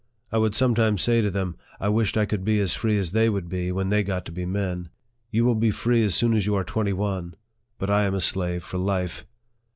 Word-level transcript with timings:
I 0.31 0.39
would 0.39 0.55
sometimes 0.55 1.03
say 1.03 1.21
to 1.21 1.29
them, 1.29 1.57
I 1.79 1.87
wished 1.89 2.17
I 2.17 2.25
could 2.25 2.43
be 2.43 2.59
as 2.59 2.73
free 2.73 2.97
as 2.97 3.11
they 3.11 3.29
would 3.29 3.47
be 3.47 3.71
when 3.71 3.89
they 3.89 4.01
got 4.01 4.25
to 4.25 4.31
be 4.31 4.47
men." 4.47 4.89
You 5.31 5.45
will 5.45 5.53
be 5.53 5.69
free 5.69 6.03
as 6.03 6.15
soon 6.15 6.33
as 6.33 6.43
you 6.47 6.55
are 6.55 6.63
twenty 6.63 6.91
one, 6.91 7.35
but 7.77 7.91
I 7.91 8.05
am 8.05 8.15
a 8.15 8.21
slave 8.21 8.63
for 8.63 8.79
life 8.79 9.27